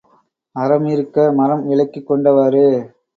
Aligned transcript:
அறம் 0.55 0.85
இருக்க 0.85 1.31
மறம் 1.31 1.63
விலைக்குக் 1.69 2.07
கொண்டவாறு. 2.09 2.65